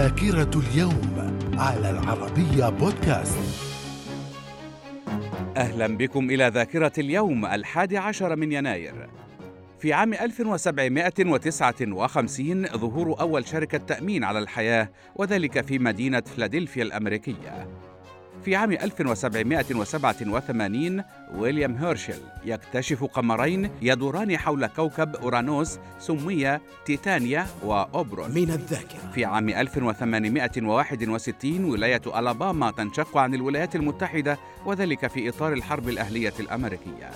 ذاكرة 0.00 0.60
اليوم 0.60 1.38
على 1.58 1.90
العربية 1.90 2.68
بودكاست. 2.68 3.38
أهلا 5.56 5.86
بكم 5.86 6.30
إلى 6.30 6.48
ذاكرة 6.48 6.92
اليوم 6.98 7.46
الحادي 7.46 7.98
عشر 7.98 8.36
من 8.36 8.52
يناير. 8.52 9.08
في 9.78 9.92
عام 9.92 10.14
1759 10.14 12.66
ظهور 12.66 13.20
أول 13.20 13.46
شركة 13.46 13.78
تأمين 13.78 14.24
على 14.24 14.38
الحياة 14.38 14.90
وذلك 15.16 15.66
في 15.66 15.78
مدينة 15.78 16.20
فلادلفيا 16.20 16.82
الأمريكية. 16.82 17.68
في 18.44 18.56
عام 18.56 18.72
1787 18.72 21.02
ويليام 21.34 21.76
هيرشل 21.76 22.14
يكتشف 22.44 23.04
قمرين 23.04 23.70
يدوران 23.82 24.36
حول 24.36 24.66
كوكب 24.66 25.16
أورانوس 25.16 25.78
سمي 25.98 26.58
تيتانيا 26.86 27.46
وأوبروس. 27.64 28.30
من 28.30 28.50
الذاكرة. 28.50 29.10
في 29.14 29.24
عام 29.24 29.48
1861 29.48 31.64
ولاية 31.64 32.02
ألاباما 32.18 32.70
تنشق 32.70 33.16
عن 33.16 33.34
الولايات 33.34 33.76
المتحدة 33.76 34.38
وذلك 34.66 35.06
في 35.06 35.28
إطار 35.28 35.52
الحرب 35.52 35.88
الأهلية 35.88 36.34
الأمريكية. 36.40 37.10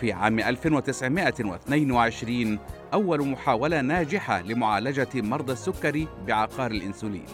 في 0.00 0.12
عام 0.12 0.40
1922 0.40 2.58
أول 2.92 3.28
محاولة 3.28 3.80
ناجحة 3.80 4.42
لمعالجة 4.42 5.08
مرضى 5.14 5.52
السكري 5.52 6.08
بعقار 6.26 6.70
الإنسولين. 6.70 7.24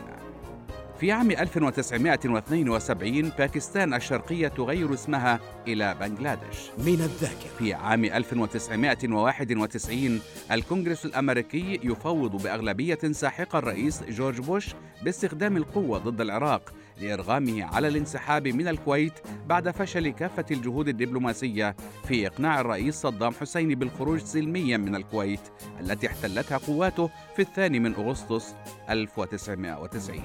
في 1.00 1.12
عام 1.12 1.30
1972 1.30 3.32
باكستان 3.38 3.94
الشرقية 3.94 4.48
تغير 4.48 4.94
اسمها 4.94 5.40
إلى 5.66 5.94
بنغلاديش. 6.00 6.58
من 6.78 6.88
الذاكرة. 6.88 7.48
في 7.58 7.74
عام 7.74 8.04
1991 8.04 10.20
الكونغرس 10.52 11.06
الأمريكي 11.06 11.80
يفوض 11.82 12.42
بأغلبية 12.42 12.98
ساحقة 13.12 13.58
الرئيس 13.58 14.02
جورج 14.02 14.40
بوش 14.40 14.66
باستخدام 15.02 15.56
القوة 15.56 15.98
ضد 15.98 16.20
العراق 16.20 16.74
لإرغامه 17.00 17.64
على 17.64 17.88
الانسحاب 17.88 18.48
من 18.48 18.68
الكويت 18.68 19.12
بعد 19.46 19.70
فشل 19.70 20.08
كافة 20.08 20.44
الجهود 20.50 20.88
الدبلوماسية 20.88 21.76
في 22.08 22.26
إقناع 22.26 22.60
الرئيس 22.60 22.94
صدام 22.94 23.32
حسين 23.32 23.74
بالخروج 23.74 24.20
سلميا 24.20 24.76
من 24.76 24.94
الكويت 24.94 25.40
التي 25.80 26.06
احتلتها 26.06 26.58
قواته 26.58 27.10
في 27.36 27.42
الثاني 27.42 27.78
من 27.78 27.94
أغسطس 27.94 28.54
1990 28.90 30.22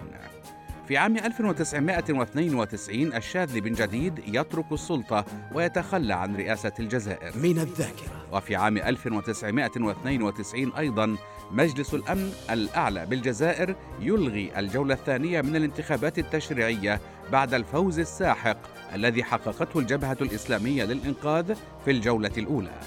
في 0.87 0.97
عام 0.97 1.17
1992 1.17 3.13
الشاذلي 3.13 3.61
بن 3.61 3.73
جديد 3.73 4.19
يترك 4.27 4.71
السلطة 4.71 5.25
ويتخلى 5.53 6.13
عن 6.13 6.35
رئاسة 6.35 6.71
الجزائر. 6.79 7.37
من 7.37 7.59
الذاكرة. 7.59 8.25
وفي 8.31 8.55
عام 8.55 8.77
1992 8.77 10.73
أيضا 10.73 11.17
مجلس 11.51 11.93
الأمن 11.93 12.31
الأعلى 12.49 13.05
بالجزائر 13.05 13.75
يلغي 13.99 14.59
الجولة 14.59 14.93
الثانية 14.93 15.41
من 15.41 15.55
الانتخابات 15.55 16.19
التشريعية 16.19 17.01
بعد 17.31 17.53
الفوز 17.53 17.99
الساحق 17.99 18.57
الذي 18.95 19.23
حققته 19.23 19.79
الجبهة 19.79 20.17
الإسلامية 20.21 20.83
للإنقاذ 20.83 21.55
في 21.85 21.91
الجولة 21.91 22.31
الأولى. 22.37 22.79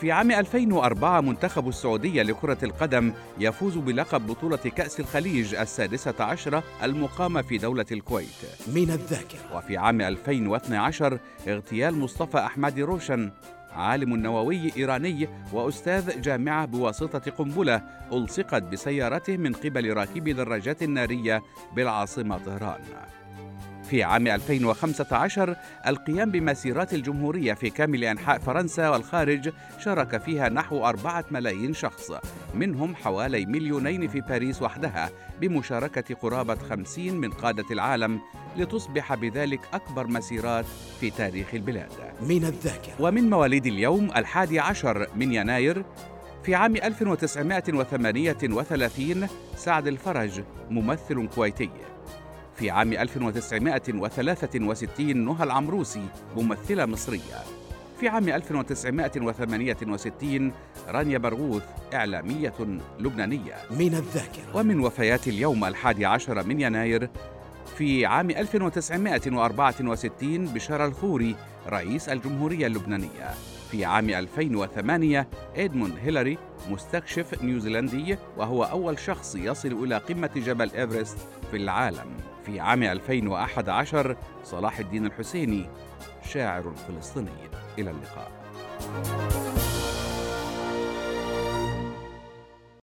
في 0.00 0.12
عام 0.12 0.30
2004 0.30 1.20
منتخب 1.20 1.68
السعودية 1.68 2.22
لكرة 2.22 2.58
القدم 2.62 3.12
يفوز 3.38 3.76
بلقب 3.78 4.26
بطولة 4.26 4.56
كأس 4.56 5.00
الخليج 5.00 5.54
السادسة 5.54 6.14
عشرة 6.20 6.62
المقامة 6.82 7.42
في 7.42 7.58
دولة 7.58 7.86
الكويت. 7.92 8.26
من 8.66 8.90
الذاكرة. 8.90 9.56
وفي 9.56 9.76
عام 9.76 10.00
2012 10.00 11.18
اغتيال 11.48 11.98
مصطفى 11.98 12.38
أحمد 12.38 12.80
روشن 12.80 13.30
عالم 13.72 14.16
نووي 14.16 14.72
إيراني 14.76 15.28
وأستاذ 15.52 16.20
جامعة 16.20 16.66
بواسطة 16.66 17.30
قنبلة 17.30 17.82
ألصقت 18.12 18.62
بسيارته 18.62 19.36
من 19.36 19.52
قبل 19.52 19.92
راكبي 19.92 20.32
دراجات 20.32 20.82
نارية 20.82 21.42
بالعاصمة 21.74 22.38
طهران. 22.38 22.80
في 23.90 24.02
عام 24.02 24.26
2015 24.26 25.56
القيام 25.86 26.30
بمسيرات 26.30 26.94
الجمهورية 26.94 27.54
في 27.54 27.70
كامل 27.70 28.04
أنحاء 28.04 28.38
فرنسا 28.38 28.88
والخارج 28.88 29.50
شارك 29.78 30.20
فيها 30.20 30.48
نحو 30.48 30.86
أربعة 30.86 31.24
ملايين 31.30 31.74
شخص 31.74 32.12
منهم 32.54 32.96
حوالي 32.96 33.46
مليونين 33.46 34.08
في 34.08 34.20
باريس 34.20 34.62
وحدها 34.62 35.10
بمشاركة 35.40 36.14
قرابة 36.14 36.54
خمسين 36.54 37.16
من 37.16 37.30
قادة 37.30 37.64
العالم 37.70 38.20
لتصبح 38.56 39.14
بذلك 39.14 39.60
أكبر 39.72 40.06
مسيرات 40.06 40.64
في 41.00 41.10
تاريخ 41.10 41.46
البلاد. 41.54 41.90
من 42.20 42.44
الذاكرة. 42.44 42.94
ومن 43.00 43.30
مواليد 43.30 43.66
اليوم 43.66 44.10
الحادي 44.16 44.60
عشر 44.60 45.06
من 45.16 45.32
يناير 45.32 45.84
في 46.44 46.54
عام 46.54 46.76
1938 46.76 49.28
سعد 49.56 49.86
الفرج 49.86 50.42
ممثل 50.70 51.28
كويتي. 51.34 51.70
في 52.56 52.70
عام 52.70 52.92
1963 52.92 55.16
نهى 55.16 55.44
العمروسي 55.44 56.02
ممثلة 56.36 56.86
مصرية. 56.86 57.42
في 58.00 58.08
عام 58.08 58.28
1968 58.28 60.52
رانيا 60.88 61.18
برغوث 61.18 61.62
إعلامية 61.94 62.52
لبنانية. 63.00 63.54
من 63.70 63.94
الذاكرة. 63.94 64.56
ومن 64.56 64.80
وفيات 64.80 65.28
اليوم 65.28 65.64
الحادي 65.64 66.06
عشر 66.06 66.46
من 66.46 66.60
يناير 66.60 67.10
في 67.78 68.06
عام 68.06 68.30
1964 68.30 70.44
بشارة 70.44 70.84
الخوري 70.84 71.36
رئيس 71.68 72.08
الجمهورية 72.08 72.66
اللبنانية. 72.66 73.30
في 73.70 73.84
عام 73.84 74.10
2008 74.10 75.28
إدموند 75.56 75.94
هيلاري 76.02 76.38
مستكشف 76.70 77.42
نيوزيلندي 77.42 78.16
وهو 78.36 78.64
أول 78.64 78.98
شخص 78.98 79.34
يصل 79.34 79.84
إلى 79.84 79.98
قمة 79.98 80.30
جبل 80.36 80.70
إيفرست 80.70 81.18
في 81.50 81.56
العالم. 81.56 82.06
في 82.46 82.60
عام 82.60 82.82
2011 82.82 84.16
صلاح 84.44 84.78
الدين 84.78 85.06
الحسيني 85.06 85.70
شاعر 86.24 86.74
فلسطيني. 86.88 87.28
إلى 87.78 87.90
اللقاء. 87.90 88.30